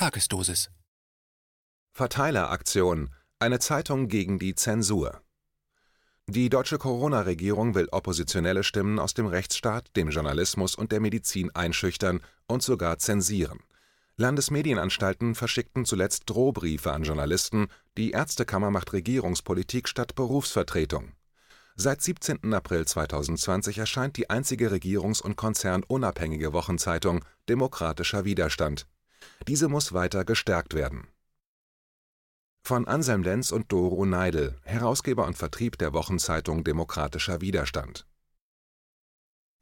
Tagesdosis. 0.00 0.70
Verteileraktion. 1.92 3.10
Eine 3.38 3.58
Zeitung 3.58 4.08
gegen 4.08 4.38
die 4.38 4.54
Zensur. 4.54 5.20
Die 6.26 6.48
deutsche 6.48 6.78
Corona-Regierung 6.78 7.74
will 7.74 7.86
oppositionelle 7.92 8.64
Stimmen 8.64 8.98
aus 8.98 9.12
dem 9.12 9.26
Rechtsstaat, 9.26 9.94
dem 9.96 10.08
Journalismus 10.08 10.74
und 10.74 10.90
der 10.90 11.00
Medizin 11.00 11.54
einschüchtern 11.54 12.22
und 12.46 12.62
sogar 12.62 12.96
zensieren. 12.96 13.58
Landesmedienanstalten 14.16 15.34
verschickten 15.34 15.84
zuletzt 15.84 16.22
Drohbriefe 16.30 16.92
an 16.92 17.02
Journalisten, 17.02 17.68
die 17.98 18.12
Ärztekammer 18.12 18.70
macht 18.70 18.94
Regierungspolitik 18.94 19.86
statt 19.86 20.14
Berufsvertretung. 20.14 21.12
Seit 21.76 22.00
17. 22.00 22.54
April 22.54 22.86
2020 22.86 23.76
erscheint 23.76 24.16
die 24.16 24.30
einzige 24.30 24.70
regierungs- 24.70 25.20
und 25.20 25.36
konzernunabhängige 25.36 26.54
Wochenzeitung 26.54 27.22
Demokratischer 27.50 28.24
Widerstand. 28.24 28.86
Diese 29.46 29.68
muss 29.68 29.92
weiter 29.92 30.24
gestärkt 30.24 30.74
werden. 30.74 31.08
Von 32.62 32.86
Anselm 32.86 33.22
Lenz 33.22 33.52
und 33.52 33.72
Doro 33.72 34.04
Neidl, 34.04 34.56
Herausgeber 34.64 35.26
und 35.26 35.36
Vertrieb 35.36 35.78
der 35.78 35.92
Wochenzeitung 35.92 36.62
Demokratischer 36.62 37.40
Widerstand. 37.40 38.06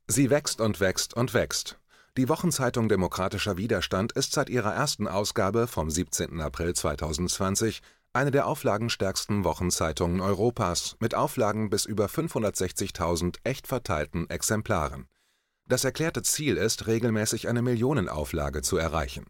Sie 0.07 0.31
wächst 0.31 0.61
und 0.61 0.81
wächst 0.81 1.15
und 1.15 1.33
wächst. 1.33 1.79
Die 2.17 2.29
Wochenzeitung 2.29 2.89
Demokratischer 2.89 3.57
Widerstand 3.57 4.13
ist 4.13 4.33
seit 4.33 4.51
ihrer 4.51 4.75
ersten 4.75 5.07
Ausgabe 5.07 5.67
vom 5.67 5.91
17. 5.91 6.41
April 6.41 6.75
2020 6.75 7.81
eine 8.13 8.31
der 8.31 8.47
auflagenstärksten 8.47 9.45
Wochenzeitungen 9.45 10.21
Europas 10.21 10.97
mit 10.99 11.15
Auflagen 11.15 11.71
bis 11.71 11.85
über 11.85 12.07
560.000 12.07 13.37
echt 13.45 13.67
verteilten 13.67 14.29
Exemplaren. 14.29 15.09
Das 15.67 15.85
erklärte 15.85 16.23
Ziel 16.23 16.57
ist, 16.57 16.87
regelmäßig 16.87 17.47
eine 17.47 17.63
Millionenauflage 17.63 18.63
zu 18.63 18.79
erreichen. 18.79 19.27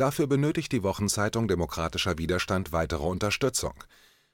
Dafür 0.00 0.26
benötigt 0.26 0.72
die 0.72 0.82
Wochenzeitung 0.82 1.46
Demokratischer 1.46 2.16
Widerstand 2.16 2.72
weitere 2.72 3.04
Unterstützung. 3.04 3.74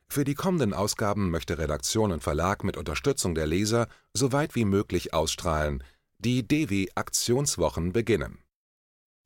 Für 0.09 0.23
die 0.23 0.37
kommenden 0.37 0.73
Ausgaben 0.73 1.33
möchte 1.33 1.59
Redaktion 1.59 2.13
und 2.13 2.23
Verlag 2.23 2.63
mit 2.63 2.77
Unterstützung 2.77 3.35
der 3.35 3.49
Leser 3.49 3.89
so 4.15 4.31
weit 4.31 4.55
wie 4.55 4.65
möglich 4.65 5.13
ausstrahlen. 5.13 5.83
Die 6.19 6.47
DW 6.47 6.87
Aktionswochen 6.95 7.93
beginnen. 7.93 8.39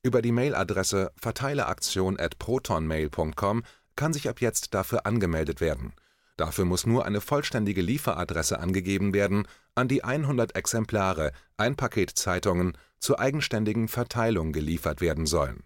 Über 0.03 0.23
die 0.23 0.33
Mailadresse 0.33 1.13
verteileaktion@protonmail.com 1.21 3.63
kann 3.95 4.15
sich 4.15 4.27
ab 4.27 4.41
jetzt 4.41 4.73
dafür 4.73 5.05
angemeldet 5.05 5.61
werden. 5.61 5.93
Dafür 6.39 6.65
muss 6.65 6.87
nur 6.87 7.05
eine 7.05 7.21
vollständige 7.21 7.83
Lieferadresse 7.83 8.61
angegeben 8.61 9.13
werden, 9.13 9.47
an 9.75 9.89
die 9.89 10.05
100 10.05 10.57
Exemplare, 10.57 11.33
ein 11.59 11.77
Paket 11.77 12.17
Zeitungen, 12.17 12.79
zur 12.99 13.21
eigenständigen 13.21 13.89
Verteilung 13.89 14.55
geliefert 14.55 15.03
werden 15.03 15.27
sollen. 15.27 15.65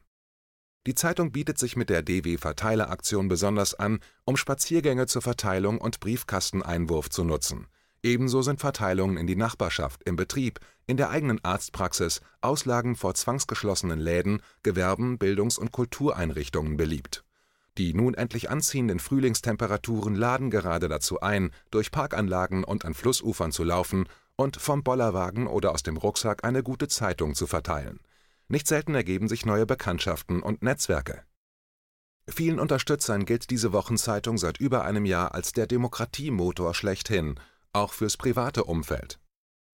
Die 0.87 0.95
Zeitung 0.95 1.33
bietet 1.33 1.59
sich 1.59 1.77
mit 1.77 1.89
der 1.89 2.03
DW-Verteileraktion 2.03 3.29
besonders 3.29 3.75
an, 3.75 4.01
um 4.25 4.37
Spaziergänge 4.37 5.07
zur 5.07 5.23
Verteilung 5.23 5.79
und 5.79 5.99
Briefkasteneinwurf 6.01 7.09
zu 7.09 7.25
nutzen. 7.25 7.69
Ebenso 8.03 8.43
sind 8.43 8.61
Verteilungen 8.61 9.17
in 9.17 9.27
die 9.27 9.35
Nachbarschaft, 9.35 10.03
im 10.05 10.17
Betrieb, 10.17 10.61
in 10.87 10.99
der 10.99 11.09
eigenen 11.09 11.43
Arztpraxis, 11.43 12.21
Auslagen 12.43 12.97
vor 12.97 13.15
zwangsgeschlossenen 13.15 13.99
Läden, 13.99 14.43
Gewerben, 14.63 15.17
Bildungs- 15.17 15.57
und 15.57 15.73
Kultureinrichtungen 15.73 16.77
beliebt. 16.77 17.25
Die 17.79 17.95
nun 17.95 18.13
endlich 18.13 18.51
anziehenden 18.51 18.99
Frühlingstemperaturen 18.99 20.15
laden 20.15 20.51
gerade 20.51 20.89
dazu 20.89 21.21
ein, 21.21 21.51
durch 21.71 21.93
Parkanlagen 21.93 22.63
und 22.63 22.85
an 22.85 22.93
Flussufern 22.93 23.53
zu 23.53 23.65
laufen 23.65 24.07
und 24.37 24.59
vom 24.59 24.83
Bollerwagen 24.83 25.47
oder 25.47 25.73
aus 25.73 25.83
dem 25.83 25.97
Rucksack 25.97 26.45
eine 26.45 26.63
gute 26.63 26.89
Zeitung 26.89 27.35
zu 27.35 27.47
verteilen. 27.47 28.01
Nicht 28.49 28.67
selten 28.67 28.95
ergeben 28.95 29.29
sich 29.29 29.47
neue 29.47 29.67
Bekanntschaften 29.67 30.43
und 30.43 30.63
Netzwerke. 30.63 31.25
Vielen 32.27 32.59
Unterstützern 32.59 33.27
gilt 33.27 33.51
diese 33.51 33.73
Wochenzeitung 33.73 34.39
seit 34.39 34.59
über 34.59 34.85
einem 34.85 35.05
Jahr 35.05 35.35
als 35.35 35.53
der 35.53 35.67
Demokratiemotor 35.67 36.75
schlechthin, 36.75 37.39
auch 37.73 37.93
fürs 37.93 38.17
private 38.17 38.65
Umfeld. 38.65 39.19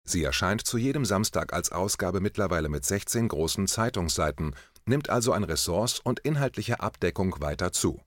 Sie 0.03 0.23
erscheint 0.23 0.65
zu 0.65 0.77
jedem 0.77 1.05
Samstag 1.05 1.53
als 1.53 1.71
Ausgabe 1.71 2.19
mittlerweile 2.19 2.69
mit 2.69 2.83
16 2.85 3.27
großen 3.27 3.67
Zeitungsseiten, 3.67 4.55
nimmt 4.85 5.09
also 5.09 5.33
an 5.33 5.43
Ressorts 5.43 5.99
und 5.99 6.19
inhaltlicher 6.21 6.81
Abdeckung 6.81 7.35
weiter 7.39 7.71
zu. 7.71 8.01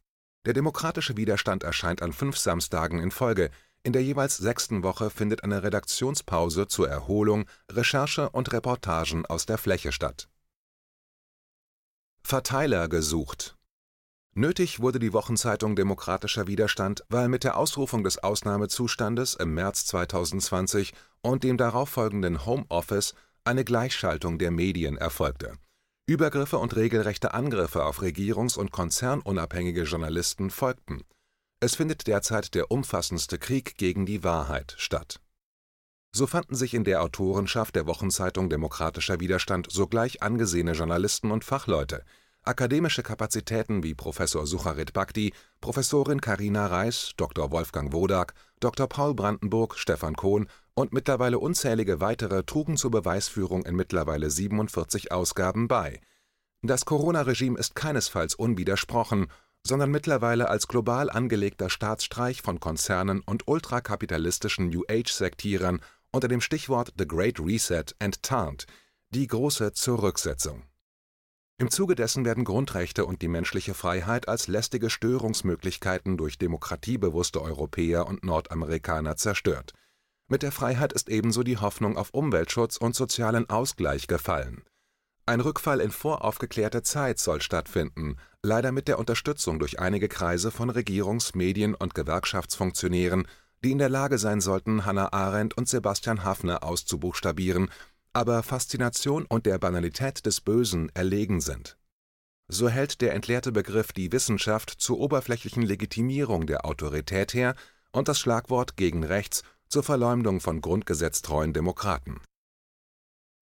Der 0.44 0.54
demokratische 0.54 1.16
Widerstand 1.16 1.62
erscheint 1.62 2.02
an 2.02 2.12
fünf 2.12 2.36
Samstagen 2.36 2.98
in 2.98 3.12
Folge. 3.12 3.50
In 3.84 3.92
der 3.92 4.02
jeweils 4.02 4.36
sechsten 4.36 4.82
Woche 4.82 5.10
findet 5.10 5.44
eine 5.44 5.62
Redaktionspause 5.62 6.66
zur 6.66 6.88
Erholung, 6.88 7.46
Recherche 7.70 8.30
und 8.30 8.52
Reportagen 8.52 9.24
aus 9.26 9.46
der 9.46 9.58
Fläche 9.58 9.92
statt. 9.92 10.28
Verteiler 12.32 12.88
gesucht. 12.88 13.58
Nötig 14.32 14.80
wurde 14.80 14.98
die 14.98 15.12
Wochenzeitung 15.12 15.76
Demokratischer 15.76 16.46
Widerstand, 16.46 17.04
weil 17.10 17.28
mit 17.28 17.44
der 17.44 17.58
Ausrufung 17.58 18.04
des 18.04 18.16
Ausnahmezustandes 18.24 19.34
im 19.34 19.52
März 19.52 19.84
2020 19.84 20.94
und 21.20 21.44
dem 21.44 21.58
darauffolgenden 21.58 22.46
Homeoffice 22.46 23.12
eine 23.44 23.66
Gleichschaltung 23.66 24.38
der 24.38 24.50
Medien 24.50 24.96
erfolgte. 24.96 25.58
Übergriffe 26.06 26.56
und 26.56 26.74
regelrechte 26.74 27.34
Angriffe 27.34 27.84
auf 27.84 28.00
regierungs- 28.00 28.56
und 28.56 28.72
konzernunabhängige 28.72 29.82
Journalisten 29.82 30.48
folgten. 30.48 31.02
Es 31.60 31.74
findet 31.74 32.06
derzeit 32.06 32.54
der 32.54 32.70
umfassendste 32.70 33.36
Krieg 33.36 33.76
gegen 33.76 34.06
die 34.06 34.24
Wahrheit 34.24 34.74
statt. 34.78 35.20
So 36.14 36.26
fanden 36.26 36.54
sich 36.54 36.72
in 36.72 36.84
der 36.84 37.02
Autorenschaft 37.02 37.76
der 37.76 37.86
Wochenzeitung 37.86 38.48
Demokratischer 38.48 39.20
Widerstand 39.20 39.70
sogleich 39.70 40.22
angesehene 40.22 40.72
Journalisten 40.72 41.30
und 41.30 41.44
Fachleute, 41.44 42.04
akademische 42.42 43.02
Kapazitäten 43.02 43.82
wie 43.82 43.94
Professor 43.94 44.46
Sucharit 44.46 44.92
Bhakti, 44.92 45.32
Professorin 45.60 46.20
Karina 46.20 46.66
Reis, 46.66 47.12
Dr. 47.16 47.50
Wolfgang 47.50 47.92
Wodak, 47.92 48.34
Dr. 48.60 48.88
Paul 48.88 49.14
Brandenburg, 49.14 49.78
Stefan 49.78 50.16
Kohn 50.16 50.48
und 50.74 50.92
mittlerweile 50.92 51.38
unzählige 51.38 52.00
weitere 52.00 52.42
trugen 52.42 52.76
zur 52.76 52.90
Beweisführung 52.90 53.64
in 53.64 53.76
mittlerweile 53.76 54.30
47 54.30 55.12
Ausgaben 55.12 55.68
bei. 55.68 56.00
Das 56.62 56.84
Corona-Regime 56.84 57.58
ist 57.58 57.74
keinesfalls 57.74 58.34
unwidersprochen, 58.34 59.28
sondern 59.64 59.90
mittlerweile 59.90 60.48
als 60.48 60.68
global 60.68 61.10
angelegter 61.10 61.70
Staatsstreich 61.70 62.42
von 62.42 62.60
Konzernen 62.60 63.20
und 63.20 63.46
ultrakapitalistischen 63.46 64.68
New 64.68 64.82
Age-Sektierern 64.88 65.80
unter 66.10 66.28
dem 66.28 66.40
Stichwort 66.40 66.92
The 66.98 67.06
Great 67.06 67.38
Reset 67.40 67.84
enttarnt, 67.98 68.66
die 69.10 69.26
große 69.26 69.72
Zurücksetzung. 69.72 70.64
Im 71.62 71.70
Zuge 71.70 71.94
dessen 71.94 72.24
werden 72.24 72.42
Grundrechte 72.42 73.06
und 73.06 73.22
die 73.22 73.28
menschliche 73.28 73.72
Freiheit 73.72 74.26
als 74.26 74.48
lästige 74.48 74.90
Störungsmöglichkeiten 74.90 76.16
durch 76.16 76.36
demokratiebewusste 76.36 77.40
Europäer 77.40 78.08
und 78.08 78.24
Nordamerikaner 78.24 79.14
zerstört. 79.14 79.72
Mit 80.26 80.42
der 80.42 80.50
Freiheit 80.50 80.92
ist 80.92 81.08
ebenso 81.08 81.44
die 81.44 81.58
Hoffnung 81.58 81.96
auf 81.96 82.10
Umweltschutz 82.10 82.78
und 82.78 82.96
sozialen 82.96 83.48
Ausgleich 83.48 84.08
gefallen. 84.08 84.64
Ein 85.24 85.38
Rückfall 85.38 85.78
in 85.78 85.92
voraufgeklärte 85.92 86.82
Zeit 86.82 87.20
soll 87.20 87.40
stattfinden, 87.40 88.16
leider 88.42 88.72
mit 88.72 88.88
der 88.88 88.98
Unterstützung 88.98 89.60
durch 89.60 89.78
einige 89.78 90.08
Kreise 90.08 90.50
von 90.50 90.68
Regierungs-, 90.68 91.36
Medien- 91.36 91.76
und 91.76 91.94
Gewerkschaftsfunktionären, 91.94 93.28
die 93.62 93.70
in 93.70 93.78
der 93.78 93.88
Lage 93.88 94.18
sein 94.18 94.40
sollten, 94.40 94.84
Hannah 94.84 95.12
Arendt 95.12 95.56
und 95.56 95.68
Sebastian 95.68 96.24
Haffner 96.24 96.64
auszubuchstabieren, 96.64 97.70
aber 98.12 98.42
Faszination 98.42 99.24
und 99.24 99.46
der 99.46 99.58
Banalität 99.58 100.26
des 100.26 100.40
Bösen 100.40 100.90
erlegen 100.94 101.40
sind. 101.40 101.76
So 102.48 102.68
hält 102.68 103.00
der 103.00 103.14
entleerte 103.14 103.52
Begriff 103.52 103.92
die 103.92 104.12
Wissenschaft 104.12 104.70
zur 104.70 104.98
oberflächlichen 104.98 105.62
Legitimierung 105.62 106.46
der 106.46 106.66
Autorität 106.66 107.32
her 107.32 107.54
und 107.92 108.08
das 108.08 108.18
Schlagwort 108.18 108.76
gegen 108.76 109.04
rechts 109.04 109.42
zur 109.68 109.82
Verleumdung 109.82 110.40
von 110.40 110.60
grundgesetztreuen 110.60 111.52
Demokraten. 111.52 112.20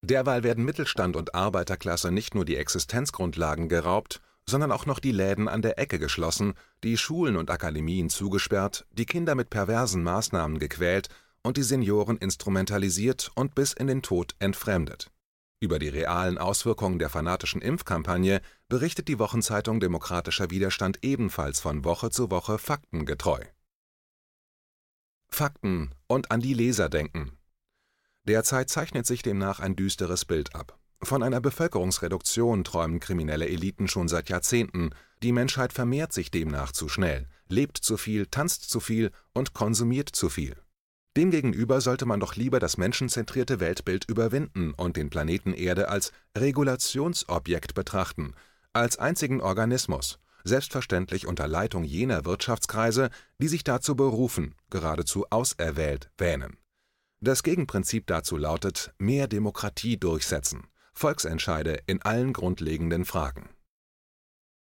Derweil 0.02 0.44
werden 0.44 0.64
Mittelstand 0.64 1.16
und 1.16 1.34
Arbeiterklasse 1.34 2.10
nicht 2.10 2.34
nur 2.34 2.44
die 2.44 2.56
Existenzgrundlagen 2.56 3.68
geraubt, 3.68 4.20
sondern 4.48 4.72
auch 4.72 4.86
noch 4.86 4.98
die 4.98 5.12
Läden 5.12 5.48
an 5.48 5.62
der 5.62 5.78
Ecke 5.78 5.98
geschlossen, 5.98 6.54
die 6.82 6.96
Schulen 6.96 7.36
und 7.36 7.50
Akademien 7.50 8.08
zugesperrt, 8.08 8.86
die 8.92 9.06
Kinder 9.06 9.34
mit 9.34 9.50
perversen 9.50 10.02
Maßnahmen 10.02 10.58
gequält 10.58 11.08
und 11.42 11.56
die 11.56 11.62
Senioren 11.62 12.18
instrumentalisiert 12.18 13.30
und 13.34 13.54
bis 13.54 13.72
in 13.72 13.86
den 13.86 14.02
Tod 14.02 14.34
entfremdet. 14.38 15.10
Über 15.62 15.78
die 15.78 15.88
realen 15.88 16.38
Auswirkungen 16.38 16.98
der 16.98 17.10
fanatischen 17.10 17.60
Impfkampagne 17.60 18.40
berichtet 18.68 19.08
die 19.08 19.18
Wochenzeitung 19.18 19.78
Demokratischer 19.78 20.50
Widerstand 20.50 21.00
ebenfalls 21.02 21.60
von 21.60 21.84
Woche 21.84 22.10
zu 22.10 22.30
Woche 22.30 22.58
faktengetreu. 22.58 23.44
Fakten 25.28 25.94
und 26.06 26.30
an 26.30 26.40
die 26.40 26.54
Leser 26.54 26.88
denken. 26.88 27.36
Derzeit 28.24 28.70
zeichnet 28.70 29.06
sich 29.06 29.22
demnach 29.22 29.60
ein 29.60 29.76
düsteres 29.76 30.24
Bild 30.24 30.54
ab. 30.54 30.78
Von 31.02 31.22
einer 31.22 31.40
Bevölkerungsreduktion 31.40 32.64
träumen 32.64 33.00
kriminelle 33.00 33.48
Eliten 33.48 33.88
schon 33.88 34.08
seit 34.08 34.28
Jahrzehnten, 34.28 34.90
die 35.22 35.32
Menschheit 35.32 35.72
vermehrt 35.72 36.12
sich 36.12 36.30
demnach 36.30 36.72
zu 36.72 36.88
schnell, 36.88 37.28
lebt 37.48 37.78
zu 37.78 37.96
viel, 37.96 38.26
tanzt 38.26 38.68
zu 38.68 38.80
viel 38.80 39.10
und 39.32 39.54
konsumiert 39.54 40.10
zu 40.10 40.28
viel. 40.28 40.56
Demgegenüber 41.16 41.80
sollte 41.80 42.06
man 42.06 42.20
doch 42.20 42.36
lieber 42.36 42.60
das 42.60 42.76
menschenzentrierte 42.76 43.58
Weltbild 43.58 44.04
überwinden 44.08 44.72
und 44.74 44.96
den 44.96 45.10
Planeten 45.10 45.52
Erde 45.52 45.88
als 45.88 46.12
Regulationsobjekt 46.38 47.74
betrachten, 47.74 48.34
als 48.72 48.96
einzigen 48.98 49.40
Organismus, 49.40 50.20
selbstverständlich 50.44 51.26
unter 51.26 51.48
Leitung 51.48 51.82
jener 51.82 52.24
Wirtschaftskreise, 52.24 53.10
die 53.38 53.48
sich 53.48 53.64
dazu 53.64 53.96
berufen, 53.96 54.54
geradezu 54.70 55.26
auserwählt 55.30 56.10
wähnen. 56.16 56.56
Das 57.20 57.42
Gegenprinzip 57.42 58.06
dazu 58.06 58.36
lautet 58.36 58.94
mehr 58.98 59.26
Demokratie 59.26 59.98
durchsetzen, 59.98 60.68
Volksentscheide 60.94 61.80
in 61.86 62.00
allen 62.02 62.32
grundlegenden 62.32 63.04
Fragen. 63.04 63.50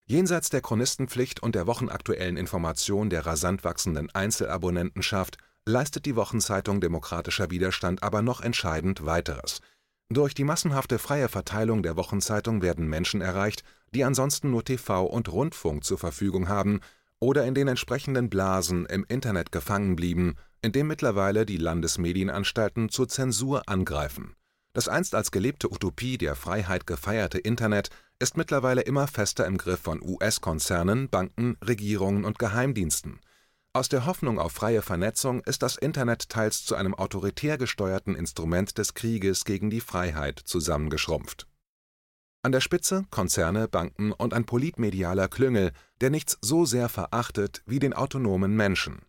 Jenseits 0.06 0.50
der 0.50 0.60
Chronistenpflicht 0.60 1.40
und 1.40 1.54
der 1.54 1.68
wochenaktuellen 1.68 2.36
Information 2.36 3.10
der 3.10 3.24
rasant 3.24 3.62
wachsenden 3.62 4.10
Einzelabonnentenschaft 4.10 5.38
leistet 5.70 6.06
die 6.06 6.16
Wochenzeitung 6.16 6.80
Demokratischer 6.80 7.50
Widerstand 7.50 8.02
aber 8.02 8.22
noch 8.22 8.40
entscheidend 8.40 9.06
weiteres. 9.06 9.60
Durch 10.08 10.34
die 10.34 10.44
massenhafte 10.44 10.98
freie 10.98 11.28
Verteilung 11.28 11.82
der 11.82 11.96
Wochenzeitung 11.96 12.62
werden 12.62 12.88
Menschen 12.88 13.20
erreicht, 13.20 13.62
die 13.94 14.04
ansonsten 14.04 14.50
nur 14.50 14.64
TV 14.64 15.04
und 15.04 15.30
Rundfunk 15.30 15.84
zur 15.84 15.98
Verfügung 15.98 16.48
haben 16.48 16.80
oder 17.20 17.44
in 17.46 17.54
den 17.54 17.68
entsprechenden 17.68 18.28
Blasen 18.28 18.86
im 18.86 19.04
Internet 19.08 19.52
gefangen 19.52 19.96
blieben 19.96 20.36
in 20.62 20.72
dem 20.72 20.86
mittlerweile 20.86 21.46
die 21.46 21.56
Landesmedienanstalten 21.56 22.90
zur 22.90 23.08
Zensur 23.08 23.62
angreifen. 23.66 24.34
Das 24.72 24.88
einst 24.88 25.14
als 25.14 25.30
gelebte 25.30 25.72
Utopie 25.72 26.18
der 26.18 26.36
Freiheit 26.36 26.86
gefeierte 26.86 27.38
Internet 27.38 27.90
ist 28.18 28.36
mittlerweile 28.36 28.82
immer 28.82 29.08
fester 29.08 29.46
im 29.46 29.56
Griff 29.56 29.80
von 29.80 30.00
US-Konzernen, 30.02 31.08
Banken, 31.08 31.56
Regierungen 31.66 32.24
und 32.24 32.38
Geheimdiensten. 32.38 33.20
Aus 33.72 33.88
der 33.88 34.04
Hoffnung 34.04 34.40
auf 34.40 34.52
freie 34.52 34.82
Vernetzung 34.82 35.42
ist 35.44 35.62
das 35.62 35.76
Internet 35.76 36.28
teils 36.28 36.64
zu 36.64 36.74
einem 36.74 36.94
autoritär 36.94 37.56
gesteuerten 37.56 38.16
Instrument 38.16 38.76
des 38.78 38.94
Krieges 38.94 39.44
gegen 39.44 39.70
die 39.70 39.80
Freiheit 39.80 40.40
zusammengeschrumpft. 40.40 41.46
An 42.42 42.52
der 42.52 42.60
Spitze 42.60 43.04
Konzerne, 43.10 43.68
Banken 43.68 44.12
und 44.12 44.34
ein 44.34 44.44
politmedialer 44.44 45.28
Klüngel, 45.28 45.72
der 46.00 46.10
nichts 46.10 46.36
so 46.40 46.64
sehr 46.64 46.88
verachtet 46.88 47.62
wie 47.66 47.78
den 47.78 47.92
autonomen 47.92 48.56
Menschen 48.56 49.02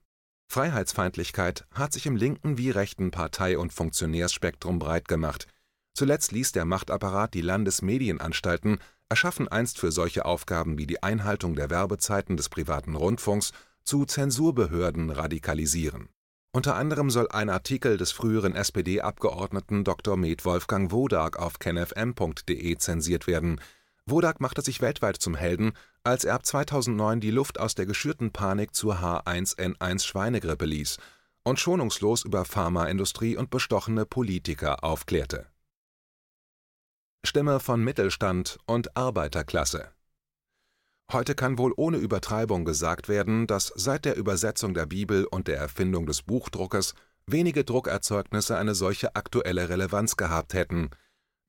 Freiheitsfeindlichkeit 0.51 1.65
hat 1.73 1.93
sich 1.93 2.05
im 2.05 2.17
linken 2.17 2.57
wie 2.57 2.71
rechten 2.71 3.09
Partei 3.09 3.57
und 3.57 3.71
Funktionärsspektrum 3.71 4.79
breit 4.79 5.07
gemacht. 5.07 5.47
Zuletzt 5.93 6.33
ließ 6.33 6.51
der 6.51 6.65
Machtapparat 6.65 7.33
die 7.33 7.41
Landesmedienanstalten, 7.41 8.79
erschaffen 9.07 9.47
einst 9.47 9.79
für 9.79 9.93
solche 9.93 10.25
Aufgaben 10.25 10.77
wie 10.77 10.87
die 10.87 11.01
Einhaltung 11.01 11.55
der 11.55 11.69
Werbezeiten 11.69 12.35
des 12.35 12.49
privaten 12.49 12.95
Rundfunks, 12.95 13.53
zu 13.83 14.06
Zensurbehörden 14.06 15.10
radikalisieren. 15.10 16.10
Unter 16.54 16.75
anderem 16.75 17.10
soll 17.10 17.30
ein 17.30 17.50
Artikel 17.50 17.98
des 17.98 18.12
früheren 18.12 18.56
SPD-Abgeordneten 18.56 19.83
Dr. 19.83 20.18
Med 20.18 20.44
Wolfgang 20.44 20.92
Wodak 20.92 21.38
auf 21.38 21.60
kenfm.de 21.60 22.78
zensiert 22.78 23.28
werden 23.28 23.62
Wodak 24.06 24.42
machte 24.42 24.62
sich 24.62 24.81
weltweit 24.81 25.18
zum 25.18 25.36
Helden, 25.36 25.74
als 26.04 26.25
er 26.25 26.33
ab 26.33 26.45
2009 26.45 27.22
die 27.22 27.31
Luft 27.31 27.60
aus 27.60 27.75
der 27.75 27.86
geschürten 27.86 28.31
Panik 28.31 28.75
zur 28.75 28.95
H1N1-Schweinegrippe 28.95 30.66
ließ 30.66 30.98
und 31.44 31.60
schonungslos 31.60 32.25
über 32.25 32.44
Pharmaindustrie 32.44 33.38
und 33.38 33.50
bestochene 33.50 34.06
Politiker 34.06 34.83
aufklärte. 34.83 35.48
Stimme 37.24 37.60
von 37.60 37.83
Mittelstand 37.83 38.57
und 38.66 38.98
Arbeiterklasse 38.98 39.92
Heute 41.11 41.35
kann 41.35 41.57
wohl 41.57 41.73
ohne 41.75 41.97
Übertreibung 41.97 42.65
gesagt 42.65 43.09
werden, 43.09 43.47
dass 43.47 43.73
seit 43.75 44.05
der 44.05 44.15
Übersetzung 44.15 44.73
der 44.73 44.85
Bibel 44.85 45.25
und 45.25 45.47
der 45.47 45.57
Erfindung 45.57 46.05
des 46.05 46.21
Buchdruckes 46.21 46.93
wenige 47.25 47.63
Druckerzeugnisse 47.63 48.57
eine 48.57 48.75
solche 48.75 49.15
aktuelle 49.15 49.69
Relevanz 49.69 50.15
gehabt 50.17 50.53
hätten– 50.53 50.89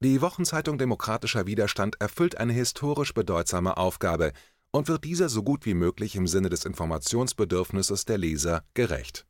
die 0.03 0.21
Wochenzeitung 0.21 0.79
Demokratischer 0.79 1.47
Widerstand 1.47 2.01
erfüllt 2.01 2.37
eine 2.37 2.53
historisch 2.53 3.15
bedeutsame 3.15 3.77
Aufgabe 3.77 4.33
und 4.73 4.89
wird 4.89 5.05
dieser 5.05 5.29
so 5.29 5.45
gut 5.45 5.65
wie 5.65 5.75
möglich 5.75 6.17
im 6.17 6.27
Sinne 6.27 6.49
des 6.49 6.65
Informationsbedürfnisses 6.65 8.05
der 8.05 8.19
Leser 8.19 8.65
gerecht. 8.75 9.27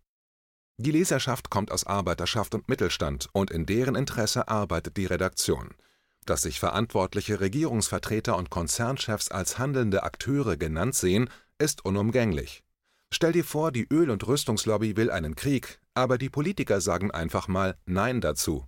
Die 0.79 0.91
Leserschaft 0.91 1.51
kommt 1.51 1.71
aus 1.71 1.85
Arbeiterschaft 1.85 2.55
und 2.55 2.71
Mittelstand 2.71 3.29
und 3.35 3.51
in 3.51 3.67
deren 3.67 3.95
Interesse 3.95 4.49
arbeitet 4.49 4.97
die 4.97 5.05
Redaktion. 5.05 5.75
Dass 6.25 6.43
sich 6.43 6.61
verantwortliche 6.61 7.41
Regierungsvertreter 7.41 8.37
und 8.37 8.51
Konzernchefs 8.51 9.31
als 9.31 9.59
handelnde 9.59 10.05
Akteure 10.05 10.57
genannt 10.57 10.95
sehen, 10.95 11.29
ist 11.59 11.85
unumgänglich. 11.85 12.63
Stell 13.11 13.33
dir 13.33 13.45
vor, 13.45 13.73
die 13.73 13.87
Öl- 13.91 14.11
und 14.11 14.27
Rüstungslobby 14.27 14.97
will 14.97 15.11
einen 15.11 15.35
Krieg, 15.35 15.81
aber 15.95 16.19
die 16.19 16.31
Politiker 16.31 16.81
sagen 16.81 17.11
einfach 17.11 17.49
mal 17.49 17.77
Nein 17.85 18.21
dazu. 18.21 18.67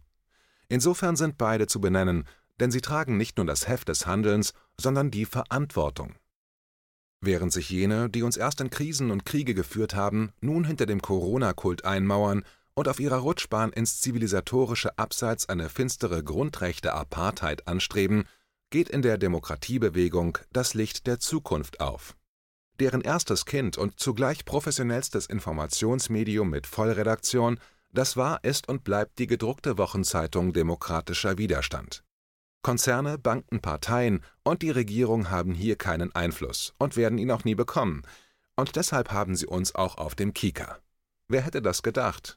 Insofern 0.68 1.16
sind 1.16 1.38
beide 1.38 1.66
zu 1.66 1.80
benennen, 1.80 2.24
denn 2.60 2.70
sie 2.70 2.80
tragen 2.80 3.16
nicht 3.16 3.36
nur 3.36 3.46
das 3.46 3.68
Heft 3.68 3.88
des 3.88 4.06
Handelns, 4.06 4.52
sondern 4.78 5.10
die 5.10 5.24
Verantwortung. 5.24 6.16
Während 7.20 7.52
sich 7.52 7.70
jene, 7.70 8.10
die 8.10 8.22
uns 8.22 8.36
erst 8.36 8.60
in 8.60 8.70
Krisen 8.70 9.10
und 9.10 9.24
Kriege 9.24 9.54
geführt 9.54 9.94
haben, 9.94 10.32
nun 10.40 10.64
hinter 10.64 10.86
dem 10.86 11.00
Corona-Kult 11.00 11.84
einmauern 11.84 12.44
und 12.74 12.88
auf 12.88 13.00
ihrer 13.00 13.18
Rutschbahn 13.18 13.72
ins 13.72 14.00
zivilisatorische 14.00 14.98
Abseits 14.98 15.48
eine 15.48 15.68
finstere 15.68 16.22
Grundrechte-Apartheid 16.22 17.68
anstreben, 17.68 18.24
geht 18.70 18.88
in 18.88 19.02
der 19.02 19.18
Demokratiebewegung 19.18 20.38
das 20.52 20.74
Licht 20.74 21.06
der 21.06 21.20
Zukunft 21.20 21.80
auf. 21.80 22.16
Deren 22.80 23.02
erstes 23.02 23.44
Kind 23.46 23.78
und 23.78 24.00
zugleich 24.00 24.44
professionellstes 24.44 25.26
Informationsmedium 25.26 26.50
mit 26.50 26.66
Vollredaktion 26.66 27.60
das 27.94 28.16
war, 28.16 28.42
ist 28.42 28.68
und 28.68 28.82
bleibt 28.82 29.20
die 29.20 29.28
gedruckte 29.28 29.78
Wochenzeitung 29.78 30.52
Demokratischer 30.52 31.38
Widerstand. 31.38 32.02
Konzerne, 32.62 33.18
Banken, 33.18 33.60
Parteien 33.60 34.24
und 34.42 34.62
die 34.62 34.70
Regierung 34.70 35.30
haben 35.30 35.54
hier 35.54 35.76
keinen 35.76 36.12
Einfluss 36.12 36.74
und 36.78 36.96
werden 36.96 37.18
ihn 37.18 37.30
auch 37.30 37.44
nie 37.44 37.54
bekommen. 37.54 38.02
Und 38.56 38.74
deshalb 38.74 39.12
haben 39.12 39.36
sie 39.36 39.46
uns 39.46 39.76
auch 39.76 39.96
auf 39.96 40.16
dem 40.16 40.34
Kika. 40.34 40.78
Wer 41.28 41.42
hätte 41.42 41.62
das 41.62 41.84
gedacht? 41.84 42.36